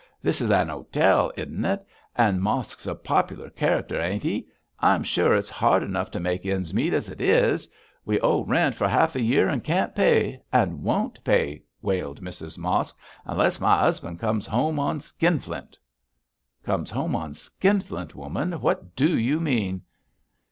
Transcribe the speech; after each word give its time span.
This 0.23 0.41
is 0.41 0.49
an 0.49 0.71
'otel, 0.71 1.31
isn't 1.37 1.63
it? 1.63 1.85
and 2.15 2.41
Mosk's 2.41 2.87
a 2.87 2.95
pop'lar 2.95 3.51
character, 3.51 4.01
ain't 4.01 4.23
he? 4.23 4.47
I'm 4.79 5.03
sure 5.03 5.35
it's 5.35 5.51
hard 5.51 5.83
enough 5.83 6.09
to 6.09 6.19
make 6.19 6.43
ends 6.43 6.73
meet 6.73 6.91
as 6.93 7.07
it 7.07 7.21
is; 7.21 7.69
we 8.03 8.19
owe 8.19 8.41
rent 8.43 8.73
for 8.73 8.87
half 8.87 9.15
a 9.15 9.21
year 9.21 9.47
and 9.47 9.63
can't 9.63 9.93
pay 9.93 10.41
and 10.51 10.81
won't 10.81 11.23
pay,' 11.23 11.61
wailed 11.83 12.19
Mrs 12.19 12.57
Mosk, 12.57 12.97
'unless 13.27 13.59
my 13.59 13.85
'usband 13.85 14.17
comes 14.19 14.49
'ome 14.51 14.79
on 14.79 15.01
Skinflint.' 15.01 15.77
'Comes 16.63 16.89
home 16.89 17.15
on 17.15 17.35
Skinflint, 17.35 18.15
woman, 18.15 18.53
what 18.53 18.95
do 18.95 19.15
you 19.15 19.39
mean?' 19.39 19.83